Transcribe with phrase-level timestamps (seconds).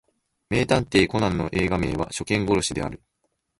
[0.49, 3.03] 名探偵コナンの映画名は初見殺しである